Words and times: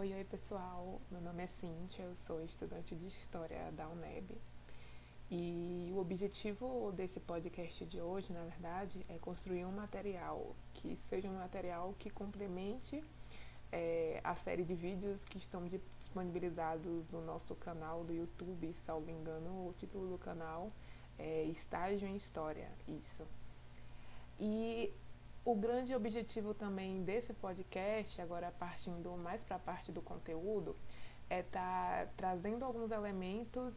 Oi, 0.00 0.14
oi 0.14 0.24
pessoal, 0.24 0.98
meu 1.10 1.20
nome 1.20 1.42
é 1.42 1.46
Cíntia, 1.46 2.04
eu 2.04 2.16
sou 2.26 2.42
estudante 2.42 2.94
de 2.94 3.06
História 3.08 3.70
da 3.72 3.86
UNEB 3.86 4.34
e 5.30 5.90
o 5.92 5.98
objetivo 5.98 6.90
desse 6.92 7.20
podcast 7.20 7.84
de 7.84 8.00
hoje, 8.00 8.32
na 8.32 8.42
verdade, 8.44 9.04
é 9.10 9.18
construir 9.18 9.66
um 9.66 9.72
material 9.72 10.56
que 10.72 10.98
seja 11.10 11.28
um 11.28 11.34
material 11.34 11.94
que 11.98 12.08
complemente 12.08 13.04
é, 13.70 14.22
a 14.24 14.34
série 14.36 14.64
de 14.64 14.74
vídeos 14.74 15.22
que 15.26 15.36
estão 15.36 15.68
disponibilizados 15.98 17.10
no 17.10 17.20
nosso 17.20 17.54
canal 17.56 18.02
do 18.02 18.14
YouTube, 18.14 18.74
salvo 18.86 19.10
engano, 19.10 19.68
o 19.68 19.74
título 19.74 20.08
do 20.08 20.16
canal 20.16 20.72
é 21.18 21.44
Estágio 21.44 22.08
em 22.08 22.16
História, 22.16 22.70
isso. 22.88 23.26
E 24.38 24.94
o 25.44 25.54
grande 25.54 25.94
objetivo 25.94 26.52
também 26.52 27.02
desse 27.02 27.32
podcast, 27.32 28.20
agora 28.20 28.52
partindo 28.58 29.10
mais 29.16 29.42
para 29.44 29.56
a 29.56 29.60
parte 29.60 29.90
do 29.90 30.02
conteúdo, 30.02 30.76
é 31.28 31.40
estar 31.40 32.06
tá 32.06 32.12
trazendo 32.16 32.64
alguns 32.64 32.90
elementos 32.90 33.72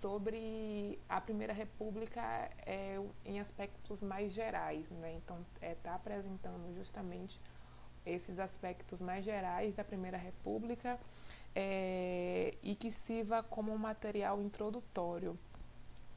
sobre 0.00 0.98
a 1.08 1.20
Primeira 1.20 1.52
República 1.52 2.22
é, 2.64 2.98
em 3.24 3.40
aspectos 3.40 4.00
mais 4.00 4.32
gerais, 4.32 4.88
né? 4.90 5.14
Então, 5.16 5.44
é 5.60 5.72
estar 5.72 5.90
tá 5.90 5.96
apresentando 5.96 6.74
justamente 6.76 7.38
esses 8.06 8.38
aspectos 8.38 9.00
mais 9.00 9.24
gerais 9.24 9.74
da 9.74 9.84
Primeira 9.84 10.16
República 10.16 10.98
é, 11.54 12.54
e 12.62 12.74
que 12.74 12.92
sirva 13.06 13.42
como 13.42 13.72
um 13.72 13.78
material 13.78 14.40
introdutório, 14.40 15.38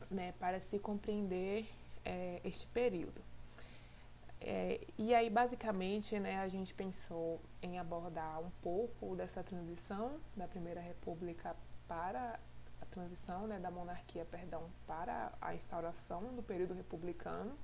né, 0.09 0.33
para 0.39 0.59
se 0.61 0.79
compreender 0.79 1.67
é, 2.03 2.39
este 2.43 2.65
período. 2.67 3.21
É, 4.47 4.79
e 4.95 5.11
aí, 5.11 5.27
basicamente, 5.27 6.19
né, 6.19 6.37
a 6.37 6.47
gente 6.47 6.71
pensou 6.71 7.41
em 7.63 7.79
abordar 7.79 8.39
um 8.39 8.51
pouco 8.61 9.15
dessa 9.15 9.43
transição 9.43 10.19
da 10.37 10.47
Primeira 10.47 10.79
República 10.79 11.55
para 11.87 12.39
a 12.79 12.85
transição 12.85 13.47
né, 13.47 13.57
da 13.57 13.71
monarquia, 13.71 14.23
perdão, 14.23 14.69
para 14.85 15.33
a 15.41 15.55
instauração 15.55 16.35
do 16.35 16.43
período 16.43 16.75
republicano, 16.75 17.57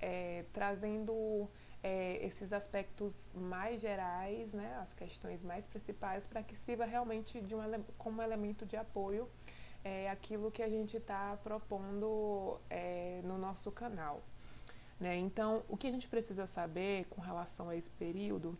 é, 0.00 0.46
trazendo 0.50 1.46
é, 1.82 2.24
esses 2.24 2.54
aspectos 2.54 3.12
mais 3.34 3.82
gerais, 3.82 4.50
né, 4.54 4.78
as 4.80 4.94
questões 4.94 5.42
mais 5.42 5.66
principais, 5.66 6.26
para 6.26 6.42
que 6.42 6.56
sirva 6.64 6.86
realmente 6.86 7.38
de 7.42 7.54
um 7.54 7.60
como 7.98 8.22
elemento 8.22 8.64
de 8.64 8.78
apoio 8.78 9.28
é, 9.84 10.08
aquilo 10.08 10.50
que 10.50 10.62
a 10.62 10.70
gente 10.70 10.96
está 10.96 11.36
propondo 11.44 12.58
é, 12.70 13.20
no 13.24 13.36
nosso 13.36 13.70
canal. 13.70 14.22
Né? 15.04 15.16
Então, 15.18 15.62
o 15.68 15.76
que 15.76 15.86
a 15.86 15.90
gente 15.90 16.08
precisa 16.08 16.46
saber 16.46 17.04
com 17.10 17.20
relação 17.20 17.68
a 17.68 17.76
esse 17.76 17.90
período 17.90 18.56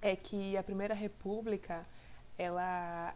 é 0.00 0.14
que 0.14 0.56
a 0.56 0.62
Primeira 0.62 0.94
República 0.94 1.84
ela, 2.38 3.12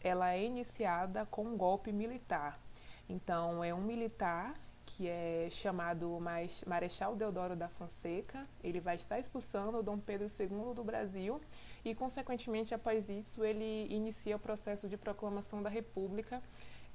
ela 0.00 0.32
é 0.32 0.44
iniciada 0.44 1.26
com 1.26 1.44
um 1.44 1.56
golpe 1.56 1.90
militar. 1.90 2.60
Então, 3.08 3.64
é 3.64 3.74
um 3.74 3.82
militar 3.82 4.54
que 4.86 5.08
é 5.08 5.48
chamado 5.50 6.16
Marechal 6.64 7.16
Deodoro 7.16 7.56
da 7.56 7.68
Fonseca. 7.70 8.46
Ele 8.62 8.78
vai 8.78 8.94
estar 8.94 9.18
expulsando 9.18 9.82
Dom 9.82 9.98
Pedro 9.98 10.28
II 10.38 10.72
do 10.72 10.84
Brasil 10.84 11.40
e, 11.84 11.92
consequentemente, 11.92 12.72
após 12.72 13.08
isso, 13.08 13.44
ele 13.44 13.92
inicia 13.92 14.36
o 14.36 14.38
processo 14.38 14.88
de 14.88 14.96
proclamação 14.96 15.60
da 15.60 15.68
República 15.68 16.40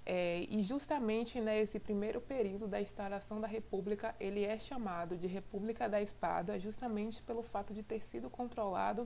é, 0.05 0.45
e 0.49 0.63
justamente 0.63 1.41
nesse 1.41 1.77
primeiro 1.79 2.21
período 2.21 2.65
da 2.65 2.79
instauração 2.79 3.41
da 3.41 3.47
República 3.47 4.15
ele 4.17 4.45
é 4.45 4.57
chamado 4.57 5.17
de 5.17 5.27
República 5.27 5.89
da 5.89 6.01
Espada 6.01 6.57
justamente 6.57 7.21
pelo 7.23 7.43
fato 7.43 7.73
de 7.73 7.83
ter 7.83 8.01
sido 8.03 8.29
controlado 8.29 9.05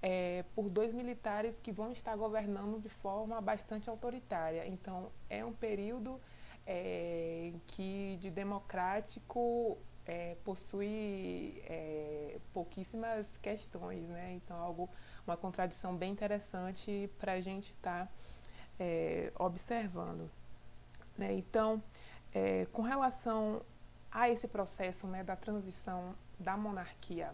é, 0.00 0.42
por 0.54 0.70
dois 0.70 0.94
militares 0.94 1.54
que 1.62 1.70
vão 1.70 1.92
estar 1.92 2.16
governando 2.16 2.80
de 2.80 2.88
forma 2.88 3.38
bastante 3.42 3.90
autoritária. 3.90 4.66
Então 4.66 5.12
é 5.28 5.44
um 5.44 5.52
período 5.52 6.18
é, 6.66 7.52
que 7.66 8.16
de 8.18 8.30
democrático 8.30 9.76
é, 10.08 10.36
possui 10.42 11.62
é, 11.66 12.38
pouquíssimas 12.54 13.26
questões, 13.42 14.08
né? 14.08 14.32
Então, 14.42 14.56
algo, 14.56 14.88
uma 15.26 15.36
contradição 15.36 15.94
bem 15.94 16.10
interessante 16.10 17.10
para 17.18 17.32
a 17.32 17.40
gente 17.42 17.70
estar 17.74 18.06
tá, 18.06 18.12
é, 18.80 19.30
observando. 19.38 20.30
Né? 21.16 21.34
Então, 21.34 21.82
é, 22.32 22.66
com 22.72 22.80
relação 22.80 23.60
a 24.10 24.30
esse 24.30 24.48
processo 24.48 25.06
né, 25.06 25.22
da 25.22 25.36
transição 25.36 26.14
da 26.38 26.56
monarquia 26.56 27.30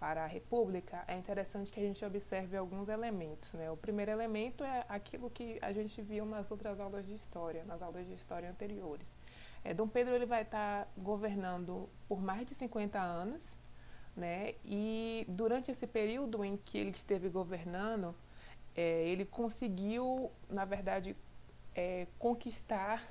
para 0.00 0.24
a 0.24 0.26
república, 0.26 1.04
é 1.06 1.16
interessante 1.16 1.70
que 1.70 1.78
a 1.78 1.82
gente 1.84 2.04
observe 2.04 2.56
alguns 2.56 2.88
elementos. 2.88 3.52
Né? 3.52 3.70
O 3.70 3.76
primeiro 3.76 4.10
elemento 4.10 4.64
é 4.64 4.84
aquilo 4.88 5.30
que 5.30 5.58
a 5.62 5.72
gente 5.72 6.02
viu 6.02 6.26
nas 6.26 6.50
outras 6.50 6.80
aulas 6.80 7.06
de 7.06 7.14
história, 7.14 7.62
nas 7.64 7.80
aulas 7.80 8.04
de 8.04 8.14
história 8.14 8.50
anteriores 8.50 9.06
é, 9.64 9.74
Dom 9.74 9.88
Pedro 9.88 10.14
ele 10.14 10.26
vai 10.26 10.42
estar 10.42 10.84
tá 10.84 10.90
governando 10.96 11.88
por 12.08 12.20
mais 12.20 12.46
de 12.46 12.54
50 12.54 12.98
anos, 12.98 13.42
né? 14.16 14.54
E 14.64 15.24
durante 15.28 15.70
esse 15.70 15.86
período 15.86 16.44
em 16.44 16.56
que 16.56 16.78
ele 16.78 16.90
esteve 16.90 17.28
governando, 17.28 18.14
é, 18.74 19.08
ele 19.08 19.24
conseguiu, 19.24 20.30
na 20.48 20.64
verdade, 20.64 21.16
é, 21.74 22.06
conquistar 22.18 23.06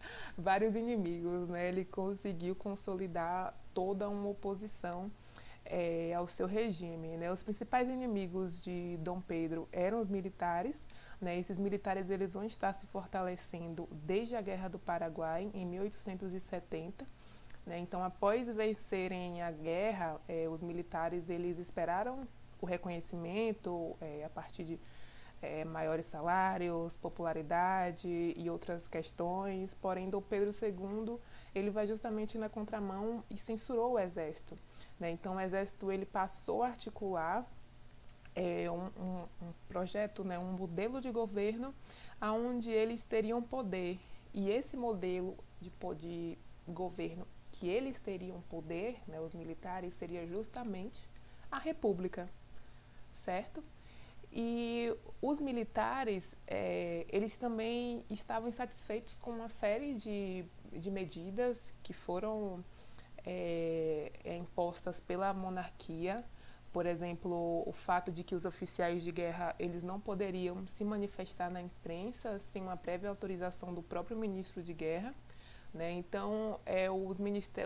vários 0.36 0.74
inimigos, 0.74 1.48
né? 1.48 1.68
Ele 1.68 1.84
conseguiu 1.84 2.54
consolidar 2.56 3.54
toda 3.72 4.08
uma 4.08 4.28
oposição 4.28 5.10
é, 5.64 6.12
ao 6.14 6.28
seu 6.28 6.46
regime. 6.46 7.16
Né? 7.16 7.32
Os 7.32 7.42
principais 7.42 7.88
inimigos 7.88 8.60
de 8.62 8.96
Dom 8.98 9.20
Pedro 9.20 9.68
eram 9.72 10.00
os 10.00 10.08
militares, 10.08 10.76
né? 11.20 11.38
Esses 11.38 11.58
militares 11.58 12.10
eles 12.10 12.34
vão 12.34 12.44
estar 12.44 12.72
se 12.74 12.86
fortalecendo 12.88 13.88
desde 13.90 14.36
a 14.36 14.42
Guerra 14.42 14.68
do 14.68 14.78
Paraguai, 14.78 15.50
em 15.54 15.64
1870. 15.66 17.06
Né? 17.66 17.78
Então, 17.78 18.02
após 18.02 18.46
vencerem 18.48 19.42
a 19.42 19.50
guerra, 19.50 20.20
eh, 20.28 20.48
os 20.48 20.60
militares 20.60 21.28
eles 21.28 21.58
esperaram 21.58 22.26
o 22.60 22.66
reconhecimento 22.66 23.96
eh, 24.00 24.22
a 24.24 24.28
partir 24.28 24.64
de 24.64 24.78
eh, 25.40 25.64
maiores 25.64 26.06
salários, 26.10 26.92
popularidade 26.94 28.34
e 28.36 28.50
outras 28.50 28.86
questões. 28.88 29.72
Porém, 29.74 30.10
Dom 30.10 30.20
Pedro 30.20 30.50
II 30.50 31.18
ele 31.54 31.70
vai 31.70 31.86
justamente 31.86 32.36
na 32.36 32.48
contramão 32.48 33.24
e 33.30 33.38
censurou 33.38 33.92
o 33.92 33.98
exército. 33.98 34.58
Né? 34.98 35.10
Então, 35.10 35.36
o 35.36 35.40
exército 35.40 35.90
ele 35.90 36.04
passou 36.04 36.62
a 36.62 36.68
articular 36.68 37.46
é, 38.34 38.70
um, 38.70 38.86
um, 38.98 39.28
um, 39.42 39.52
projeto, 39.68 40.24
né, 40.24 40.38
um 40.38 40.52
modelo 40.52 41.00
de 41.00 41.10
governo 41.10 41.74
onde 42.20 42.70
eles 42.70 43.02
teriam 43.04 43.42
poder. 43.42 43.98
E 44.32 44.50
esse 44.50 44.76
modelo 44.76 45.36
de, 45.60 45.70
de 45.96 46.38
governo 46.66 47.26
que 47.52 47.68
eles 47.68 47.98
teriam 48.00 48.40
poder, 48.50 49.00
né, 49.06 49.20
os 49.20 49.32
militares, 49.34 49.94
seria 49.94 50.26
justamente 50.26 50.98
a 51.50 51.58
república, 51.58 52.28
certo? 53.24 53.62
E 54.32 54.92
os 55.22 55.40
militares, 55.40 56.24
é, 56.46 57.06
eles 57.08 57.36
também 57.36 58.04
estavam 58.10 58.48
insatisfeitos 58.48 59.16
com 59.18 59.30
uma 59.30 59.48
série 59.48 59.94
de, 59.94 60.44
de 60.72 60.90
medidas 60.90 61.56
que 61.84 61.92
foram 61.92 62.64
é, 63.24 64.10
é 64.24 64.36
impostas 64.36 64.98
pela 64.98 65.32
monarquia 65.32 66.24
por 66.74 66.86
exemplo, 66.86 67.62
o 67.64 67.72
fato 67.86 68.10
de 68.10 68.24
que 68.24 68.34
os 68.34 68.44
oficiais 68.44 69.04
de 69.04 69.12
guerra 69.12 69.54
eles 69.60 69.84
não 69.84 70.00
poderiam 70.00 70.66
se 70.76 70.84
manifestar 70.84 71.48
na 71.48 71.62
imprensa 71.62 72.40
sem 72.52 72.60
uma 72.60 72.76
prévia 72.76 73.08
autorização 73.08 73.72
do 73.72 73.80
próprio 73.80 74.16
ministro 74.16 74.60
de 74.60 74.74
guerra. 74.74 75.14
Né? 75.72 75.92
Então, 75.92 76.58
é, 76.66 76.90
os, 76.90 77.16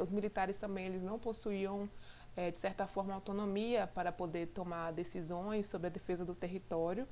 os, 0.03 0.11
militares 0.11 0.59
também 0.59 0.85
eles 0.85 1.03
não 1.03 1.19
possuíam, 1.19 1.89
é, 2.37 2.51
de 2.51 2.61
certa 2.61 2.87
forma, 2.87 3.15
autonomia 3.15 3.87
para 3.87 4.13
poder 4.13 4.49
tomar 4.49 4.93
decisões 4.93 5.65
sobre 5.71 5.87
a 5.87 5.91
defesa 5.91 6.23
do 6.23 6.35
território. 6.35 7.09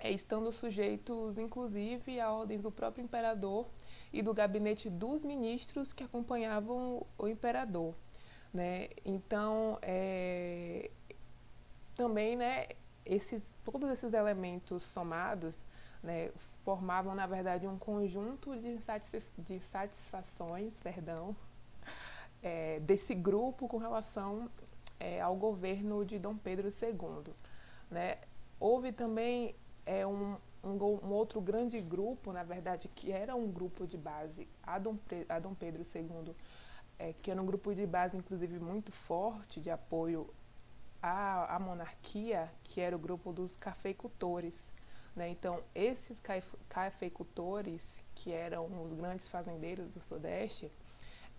é, 0.00 0.10
estando 0.10 0.50
sujeitos, 0.52 1.36
inclusive, 1.36 2.18
a 2.18 2.32
ordens 2.32 2.62
do 2.62 2.70
próprio 2.70 3.04
imperador 3.04 3.66
e 4.10 4.22
do 4.22 4.32
gabinete 4.32 4.88
dos 4.88 5.22
ministros 5.22 5.92
que 5.92 6.02
acompanhavam 6.02 7.06
o 7.18 7.28
imperador. 7.28 7.94
Né? 8.54 8.88
Então, 9.04 9.80
é, 9.82 10.88
também, 11.96 12.36
né, 12.36 12.68
esses, 13.04 13.42
todos 13.64 13.90
esses 13.90 14.14
elementos 14.14 14.84
somados 14.84 15.56
né, 16.00 16.30
formavam, 16.64 17.16
na 17.16 17.26
verdade, 17.26 17.66
um 17.66 17.76
conjunto 17.76 18.56
de, 18.56 18.78
satisf 18.82 19.26
de 19.38 19.58
satisfações 19.72 20.72
perdão, 20.84 21.34
é, 22.40 22.78
desse 22.78 23.12
grupo 23.12 23.66
com 23.66 23.78
relação 23.78 24.48
é, 25.00 25.20
ao 25.20 25.34
governo 25.34 26.04
de 26.04 26.18
Dom 26.20 26.36
Pedro 26.36 26.68
II. 26.68 27.34
Né? 27.90 28.18
Houve 28.60 28.92
também 28.92 29.56
é, 29.84 30.06
um, 30.06 30.36
um, 30.62 30.70
um, 30.70 31.10
outro 31.10 31.40
grande 31.40 31.80
grupo, 31.80 32.32
na 32.32 32.44
verdade, 32.44 32.88
que 32.94 33.10
era 33.10 33.34
um 33.34 33.50
grupo 33.50 33.84
de 33.84 33.96
base 33.96 34.46
a 34.62 34.78
Dom, 34.78 34.96
a 35.28 35.40
Dom 35.40 35.54
Pedro 35.54 35.82
II, 35.82 36.34
é, 36.98 37.12
que 37.12 37.30
era 37.30 37.40
um 37.40 37.46
grupo 37.46 37.74
de 37.74 37.86
base, 37.86 38.16
inclusive, 38.16 38.58
muito 38.58 38.92
forte 39.06 39.60
de 39.60 39.70
apoio 39.70 40.32
à, 41.02 41.56
à 41.56 41.58
monarquia, 41.58 42.50
que 42.64 42.80
era 42.80 42.94
o 42.94 42.98
grupo 42.98 43.32
dos 43.32 43.56
cafeicultores. 43.56 44.54
Né? 45.14 45.28
Então, 45.28 45.62
esses 45.74 46.16
cafeicultores, 46.68 47.80
que 48.14 48.32
eram 48.32 48.82
os 48.82 48.92
grandes 48.92 49.28
fazendeiros 49.28 49.90
do 49.90 50.00
Sudeste, 50.00 50.70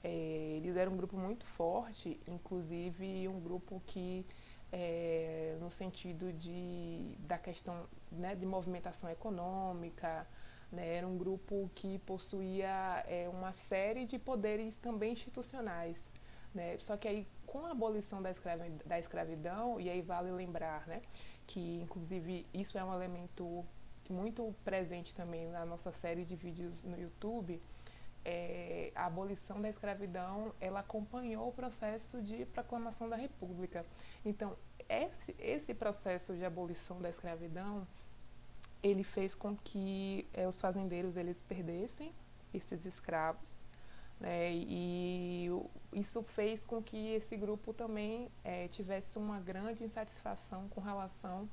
é, 0.03 0.57
eles 0.57 0.75
eram 0.75 0.93
um 0.93 0.97
grupo 0.97 1.17
muito 1.17 1.45
forte, 1.57 2.19
inclusive 2.27 3.27
um 3.27 3.39
grupo 3.39 3.81
que, 3.87 4.25
é, 4.71 5.57
no 5.59 5.71
sentido 5.71 6.31
de, 6.33 7.15
da 7.19 7.37
questão 7.37 7.87
né, 8.11 8.35
de 8.35 8.45
movimentação 8.45 9.09
econômica, 9.09 10.27
né, 10.75 10.97
era 10.97 11.07
um 11.07 11.17
grupo 11.17 11.69
que 11.73 11.99
possuía 11.99 13.03
é, 13.07 13.27
uma 13.29 13.53
série 13.69 14.05
de 14.05 14.19
poderes 14.19 14.75
também 14.81 15.13
institucionais. 15.13 15.97
Né? 16.53 16.77
Só 16.79 16.95
que 16.97 17.07
aí, 17.07 17.27
com 17.45 17.65
a 17.65 17.71
abolição 17.71 18.21
da, 18.21 18.31
escravi 18.31 18.69
da 18.85 18.99
escravidão, 18.99 19.79
e 19.79 19.89
aí 19.89 20.01
vale 20.01 20.31
lembrar 20.31 20.85
né, 20.87 21.01
que, 21.47 21.81
inclusive, 21.81 22.45
isso 22.53 22.77
é 22.77 22.83
um 22.83 22.93
elemento 22.93 23.65
muito 24.09 24.53
presente 24.63 25.15
também 25.15 25.47
na 25.47 25.65
nossa 25.65 25.91
série 25.91 26.23
de 26.23 26.35
vídeos 26.35 26.83
no 26.83 26.99
YouTube, 26.99 27.59
é, 28.23 28.91
a 28.95 29.05
abolição 29.05 29.61
da 29.61 29.69
escravidão 29.69 30.53
ela 30.59 30.79
acompanhou 30.79 31.49
o 31.49 31.53
processo 31.53 32.21
de 32.21 32.45
proclamação 32.47 33.07
da 33.07 33.15
República. 33.15 33.85
Então, 34.25 34.57
esse, 34.89 35.35
esse 35.37 35.73
processo 35.73 36.35
de 36.35 36.43
abolição 36.43 36.99
da 36.99 37.09
escravidão 37.09 37.87
ele 38.81 39.03
fez 39.03 39.33
com 39.35 39.55
que 39.55 40.27
é, 40.33 40.47
os 40.47 40.59
fazendeiros 40.59 41.15
eles 41.17 41.37
perdessem 41.47 42.11
esses 42.53 42.85
escravos 42.85 43.55
né, 44.19 44.53
e 44.53 45.49
isso 45.91 46.23
fez 46.23 46.63
com 46.63 46.81
que 46.81 47.13
esse 47.13 47.35
grupo 47.35 47.73
também 47.73 48.29
é, 48.43 48.67
tivesse 48.69 49.17
uma 49.17 49.39
grande 49.39 49.83
insatisfação 49.83 50.67
com 50.69 50.79
relação 50.79 51.49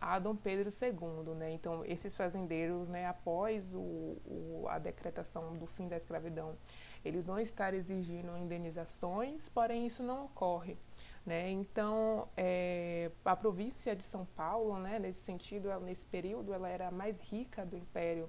a 0.00 0.18
Dom 0.18 0.36
Pedro 0.36 0.70
II, 0.70 1.34
né? 1.34 1.52
Então, 1.52 1.82
esses 1.84 2.14
fazendeiros, 2.14 2.88
né, 2.88 3.06
após 3.06 3.64
o, 3.72 4.18
o, 4.26 4.66
a 4.68 4.78
decretação 4.78 5.56
do 5.56 5.66
fim 5.66 5.88
da 5.88 5.96
escravidão, 5.96 6.56
eles 7.04 7.24
vão 7.24 7.38
estar 7.40 7.72
exigindo 7.72 8.36
indenizações, 8.36 9.40
porém 9.50 9.86
isso 9.86 10.02
não 10.02 10.26
ocorre. 10.26 10.76
Né? 11.24 11.50
Então, 11.50 12.28
é, 12.36 13.10
a 13.24 13.34
província 13.34 13.96
de 13.96 14.02
São 14.04 14.26
Paulo, 14.36 14.78
né, 14.78 14.98
nesse 14.98 15.20
sentido, 15.22 15.70
ela, 15.70 15.80
nesse 15.84 16.04
período, 16.06 16.52
ela 16.52 16.68
era 16.68 16.88
a 16.88 16.90
mais 16.90 17.18
rica 17.20 17.64
do 17.64 17.76
império. 17.76 18.28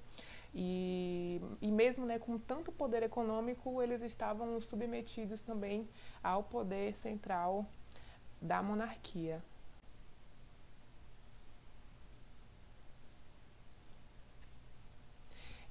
E, 0.54 1.42
e 1.62 1.70
mesmo 1.70 2.06
né, 2.06 2.18
com 2.18 2.40
tanto 2.40 2.72
poder 2.72 3.04
econômico, 3.04 3.82
eles 3.82 4.02
estavam 4.02 4.62
submetidos 4.62 5.42
também 5.42 5.88
ao 6.24 6.44
poder 6.44 6.96
central 6.96 7.66
da 8.42 8.64
monarquia. 8.64 9.44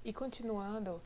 E 0.05 0.13
continuando, 0.13 1.01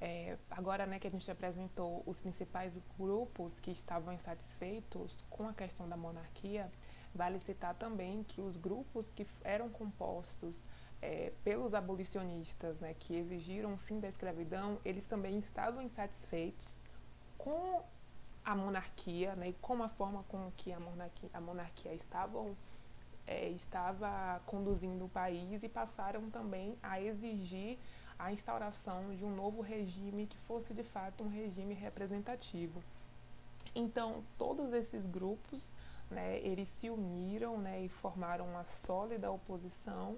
é, 0.00 0.36
agora 0.50 0.86
né, 0.86 0.98
que 0.98 1.06
a 1.06 1.10
gente 1.10 1.30
apresentou 1.30 2.02
os 2.06 2.20
principais 2.20 2.72
grupos 2.98 3.58
que 3.60 3.70
estavam 3.70 4.12
insatisfeitos 4.12 5.16
com 5.30 5.48
a 5.48 5.52
questão 5.52 5.88
da 5.88 5.96
monarquia, 5.96 6.70
vale 7.14 7.38
citar 7.40 7.74
também 7.74 8.24
que 8.24 8.40
os 8.40 8.56
grupos 8.56 9.06
que 9.14 9.26
eram 9.42 9.68
compostos 9.68 10.54
é, 11.00 11.32
pelos 11.44 11.74
abolicionistas, 11.74 12.78
né, 12.80 12.94
que 12.98 13.14
exigiram 13.14 13.74
o 13.74 13.78
fim 13.78 14.00
da 14.00 14.08
escravidão, 14.08 14.78
eles 14.84 15.04
também 15.06 15.38
estavam 15.38 15.82
insatisfeitos 15.82 16.66
com 17.38 17.82
a 18.44 18.54
monarquia 18.54 19.34
né, 19.36 19.50
e 19.50 19.52
com 19.54 19.82
a 19.82 19.88
forma 19.90 20.22
com 20.24 20.50
que 20.56 20.72
a 20.72 20.80
monarquia, 20.80 21.30
a 21.32 21.40
monarquia 21.40 21.94
estavam, 21.94 22.56
é, 23.26 23.48
estava 23.50 24.40
conduzindo 24.46 25.04
o 25.04 25.08
país 25.08 25.62
e 25.62 25.68
passaram 25.68 26.30
também 26.30 26.76
a 26.82 27.00
exigir 27.00 27.78
a 28.18 28.32
instauração 28.32 29.14
de 29.16 29.24
um 29.24 29.34
novo 29.34 29.60
regime 29.60 30.26
que 30.26 30.36
fosse 30.46 30.72
de 30.72 30.82
fato 30.82 31.24
um 31.24 31.28
regime 31.28 31.74
representativo. 31.74 32.82
Então, 33.74 34.22
todos 34.38 34.72
esses 34.72 35.04
grupos, 35.06 35.62
né, 36.10 36.38
eles 36.38 36.68
se 36.80 36.88
uniram 36.88 37.58
né, 37.58 37.82
e 37.82 37.88
formaram 37.88 38.46
uma 38.46 38.64
sólida 38.86 39.30
oposição 39.30 40.16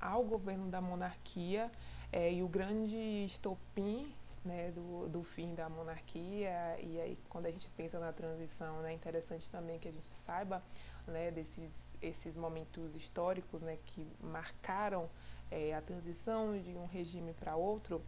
ao 0.00 0.24
governo 0.24 0.68
da 0.68 0.80
monarquia 0.80 1.70
é, 2.12 2.32
e 2.32 2.42
o 2.42 2.48
grande 2.48 2.96
estopim 3.26 4.12
né, 4.44 4.70
do, 4.70 5.08
do 5.08 5.24
fim 5.24 5.54
da 5.54 5.68
monarquia 5.68 6.78
e 6.80 7.00
aí 7.00 7.18
quando 7.28 7.46
a 7.46 7.50
gente 7.50 7.68
pensa 7.76 7.98
na 7.98 8.12
transição 8.12 8.80
né, 8.82 8.92
é 8.92 8.94
interessante 8.94 9.48
também 9.50 9.78
que 9.78 9.88
a 9.88 9.92
gente 9.92 10.08
saiba 10.24 10.62
né, 11.06 11.30
desses 11.30 11.70
esses 12.02 12.34
momentos 12.36 12.94
históricos 12.94 13.60
né, 13.62 13.78
que 13.86 14.06
marcaram 14.20 15.08
é, 15.50 15.74
a 15.74 15.80
transição 15.80 16.58
de 16.58 16.76
um 16.76 16.86
regime 16.86 17.32
para 17.34 17.56
outro, 17.56 18.02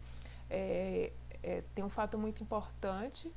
é, 0.49 1.11
é, 1.41 1.63
tem 1.73 1.83
um 1.83 1.89
fato 1.89 2.17
muito 2.17 2.43
importante, 2.43 3.31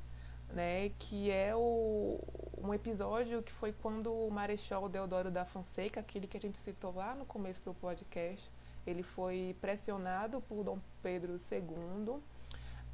né, 0.50 0.90
que 0.99 1.31
é 1.31 1.54
o, 1.54 2.20
um 2.58 2.75
episódio 2.75 3.43
que 3.43 3.52
foi 3.52 3.72
quando 3.72 4.12
o 4.12 4.31
Marechal 4.31 4.88
Deodoro 4.88 5.31
da 5.31 5.44
Fonseca, 5.44 6.00
aquele 6.00 6.26
que 6.26 6.37
a 6.37 6.40
gente 6.40 6.58
citou 6.58 6.94
lá 6.94 7.14
no 7.14 7.25
começo 7.25 7.62
do 7.64 7.75
podcast, 7.75 8.50
ele 8.87 9.02
foi 9.02 9.56
pressionado 9.60 10.41
por 10.43 10.65
Dom 10.65 10.79
Pedro 11.03 11.41
II 11.50 12.20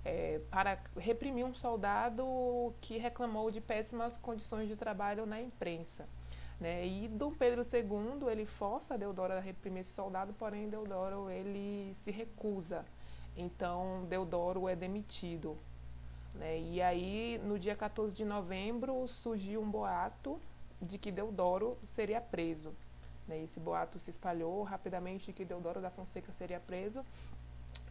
é, 0.04 0.40
para 0.50 0.78
reprimir 0.96 1.44
um 1.44 1.54
soldado 1.54 2.72
que 2.80 2.98
reclamou 2.98 3.50
de 3.50 3.60
péssimas 3.60 4.16
condições 4.18 4.68
de 4.68 4.76
trabalho 4.76 5.26
na 5.26 5.40
imprensa. 5.40 6.06
Né? 6.60 6.86
E 6.86 7.08
Dom 7.08 7.32
Pedro 7.32 7.62
II, 7.62 8.28
ele 8.30 8.44
força 8.44 8.98
Deodoro 8.98 9.32
a 9.32 9.40
reprimir 9.40 9.82
esse 9.82 9.92
soldado, 9.92 10.32
porém 10.34 10.68
Deodoro 10.68 11.30
ele 11.30 11.94
se 12.04 12.10
recusa. 12.10 12.84
Então 13.36 14.04
Deodoro 14.08 14.68
é 14.68 14.74
demitido. 14.74 15.56
Né? 16.34 16.60
E 16.60 16.82
aí, 16.82 17.40
no 17.44 17.58
dia 17.58 17.76
14 17.76 18.14
de 18.14 18.24
novembro, 18.24 19.06
surgiu 19.08 19.62
um 19.62 19.70
boato 19.70 20.40
de 20.82 20.98
que 20.98 21.12
Deodoro 21.12 21.76
seria 21.94 22.20
preso. 22.20 22.72
Né? 23.26 23.42
Esse 23.44 23.60
boato 23.60 23.98
se 24.00 24.10
espalhou 24.10 24.62
rapidamente 24.62 25.26
de 25.26 25.32
que 25.32 25.44
Deodoro 25.44 25.80
da 25.80 25.90
Fonseca 25.90 26.32
seria 26.38 26.58
preso, 26.58 27.04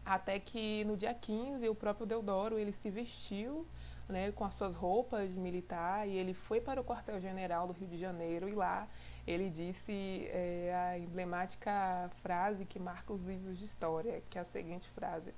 até 0.06 0.40
que 0.40 0.84
no 0.86 0.98
dia 0.98 1.14
15 1.14 1.68
o 1.70 1.76
próprio 1.76 2.06
Deodoro 2.06 2.58
ele 2.58 2.72
se 2.72 2.90
vestiu 2.90 3.66
né, 4.08 4.32
com 4.32 4.44
as 4.46 4.54
suas 4.54 4.76
roupas 4.76 5.32
de 5.32 5.40
militar, 5.40 6.08
e 6.08 6.16
ele 6.16 6.34
foi 6.34 6.62
para 6.62 6.80
o 6.80 6.84
quartel-general 6.84 7.68
do 7.68 7.74
Rio 7.74 7.88
de 7.88 7.98
Janeiro 7.98 8.48
e 8.48 8.54
lá 8.54 8.88
ele 9.26 9.50
disse 9.50 10.28
é, 10.32 10.74
a 10.74 10.98
emblemática 10.98 12.10
frase 12.22 12.66
que 12.66 12.80
marca 12.80 13.12
os 13.12 13.22
livros 13.24 13.58
de 13.58 13.66
história, 13.66 14.22
que 14.30 14.38
é 14.38 14.42
a 14.42 14.46
seguinte 14.46 14.88
frase: 14.92 15.34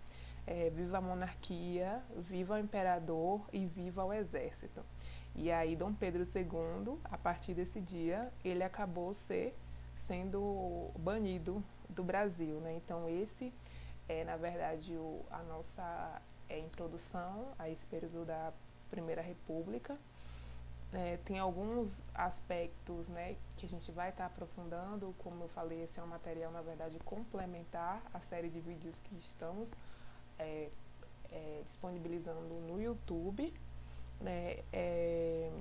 é, 0.46 0.70
Viva 0.70 1.00
a 1.00 1.02
monarquia, 1.02 2.02
viva 2.18 2.56
o 2.56 2.60
imperador 2.60 3.42
e 3.52 3.66
viva 3.66 4.06
o 4.06 4.14
exército. 4.14 4.82
E 5.36 5.52
aí 5.52 5.76
Dom 5.76 5.94
Pedro 5.94 6.24
II, 6.24 7.00
a 7.06 7.18
partir 7.18 7.54
desse 7.54 7.82
dia, 7.82 8.32
ele 8.44 8.64
acabou 8.64 9.14
ser, 9.28 9.56
sendo 10.08 10.88
banido 10.98 11.64
do 11.90 12.04
Brasil, 12.04 12.60
né? 12.60 12.76
Então 12.76 13.10
esse 13.10 13.52
é 14.10 14.24
na 14.24 14.36
verdade 14.36 14.94
o, 14.96 15.24
a 15.30 15.38
nossa 15.44 16.22
é, 16.50 16.60
introdução 16.60 17.54
a 17.58 17.70
esse 17.70 17.86
período 17.86 18.26
da 18.26 18.52
Primeira 18.90 19.22
República. 19.22 19.96
É, 20.92 21.18
tem 21.24 21.38
alguns 21.38 21.92
aspectos 22.16 23.08
né, 23.10 23.36
que 23.56 23.68
a 23.68 23.70
gente 23.70 23.92
vai 23.92 24.10
estar 24.10 24.28
tá 24.28 24.34
aprofundando, 24.34 25.14
como 25.20 25.44
eu 25.44 25.48
falei, 25.50 25.84
esse 25.84 26.00
é 26.00 26.04
um 26.04 26.08
material, 26.08 26.52
na 26.52 26.62
verdade, 26.62 26.98
complementar 27.06 28.02
à 28.12 28.20
série 28.22 28.50
de 28.50 28.60
vídeos 28.60 28.96
que 29.04 29.16
estamos 29.18 29.70
é, 30.40 30.70
é, 31.32 31.62
disponibilizando 31.66 32.56
no 32.68 32.82
YouTube. 32.82 33.54
Né, 34.20 34.58
é, 34.74 35.52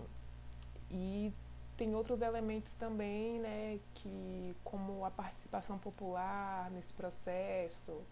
e 0.90 1.30
tem 1.76 1.94
outros 1.94 2.22
elementos 2.22 2.72
também, 2.74 3.38
né, 3.38 3.78
que 3.96 4.56
como 4.64 5.04
a 5.04 5.10
participação 5.10 5.78
popular 5.78 6.70
nesse 6.70 6.92
processo, 6.94 8.02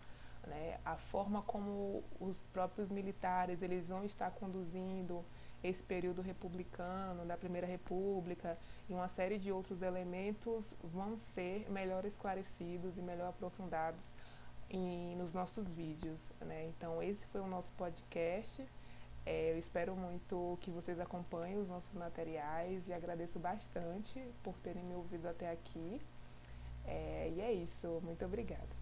né, 0.47 0.79
a 0.85 0.97
forma 0.97 1.43
como 1.43 2.03
os 2.21 2.41
próprios 2.53 2.89
militares 2.89 3.61
eles 3.63 3.89
vão 3.89 4.05
estar 4.05 4.31
conduzindo 4.31 5.25
esse 5.63 5.83
período 5.83 6.23
republicano, 6.23 7.25
da 7.25 7.37
Primeira 7.37 7.67
República, 7.67 8.57
e 8.89 8.93
uma 8.93 9.09
série 9.09 9.39
de 9.39 9.51
outros 9.51 9.83
elementos 9.83 10.65
vão 10.83 11.19
ser 11.35 11.69
melhor 11.71 12.05
esclarecidos 12.05 12.97
e 12.97 13.01
melhor 13.01 13.31
aprofundados 13.31 14.01
em, 14.71 15.17
nos 15.17 15.33
nossos 15.33 15.67
vídeos. 15.73 16.21
Né? 16.41 16.67
Então, 16.67 17.03
esse 17.03 17.25
foi 17.27 17.41
o 17.41 17.47
nosso 17.47 17.73
podcast. 17.73 18.63
É, 19.25 19.51
eu 19.51 19.59
espero 19.59 19.97
muito 19.97 20.57
que 20.61 20.71
vocês 20.71 21.01
acompanhem 21.01 21.59
os 21.59 21.69
nossos 21.69 21.93
materiais 21.95 22.87
e 22.87 22.93
agradeço 22.93 23.39
bastante 23.41 24.23
por 24.45 24.57
terem 24.59 24.85
me 24.85 24.95
ouvido 24.95 25.27
até 25.27 25.51
aqui. 25.51 26.01
É, 26.85 27.33
e 27.35 27.41
é 27.41 27.53
isso. 27.53 28.01
Muito 28.05 28.25
obrigada. 28.25 28.76